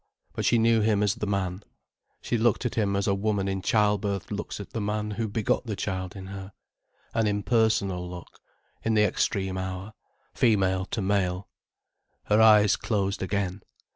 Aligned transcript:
But 0.33 0.45
she 0.45 0.57
knew 0.57 0.81
him 0.81 1.03
as 1.03 1.13
the 1.13 1.27
man. 1.27 1.61
She 2.23 2.35
looked 2.35 2.65
at 2.65 2.73
him 2.73 2.95
as 2.95 3.05
a 3.05 3.13
woman 3.13 3.47
in 3.47 3.61
childbirth 3.61 4.31
looks 4.31 4.59
at 4.59 4.71
the 4.71 4.81
man 4.81 5.11
who 5.11 5.27
begot 5.27 5.67
the 5.67 5.75
child 5.75 6.15
in 6.15 6.25
her: 6.25 6.53
an 7.13 7.27
impersonal 7.27 8.09
look, 8.09 8.39
in 8.81 8.95
the 8.95 9.03
extreme 9.03 9.59
hour, 9.59 9.93
female 10.33 10.85
to 10.85 11.03
male. 11.03 11.47
Her 12.23 12.41
eyes 12.41 12.75
closed 12.77 13.21
again. 13.21 13.61